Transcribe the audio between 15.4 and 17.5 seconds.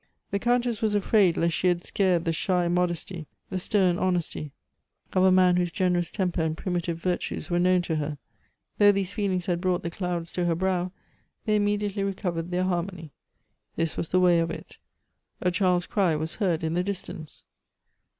child's cry was heard in the distance.